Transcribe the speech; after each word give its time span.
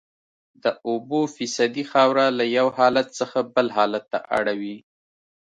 د 0.63 0.65
اوبو 0.89 1.19
فیصدي 1.35 1.83
خاوره 1.91 2.25
له 2.37 2.45
یو 2.57 2.67
حالت 2.77 3.07
څخه 3.19 3.39
بل 3.53 3.67
حالت 3.77 4.03
ته 4.11 4.19
اړوي 4.37 4.77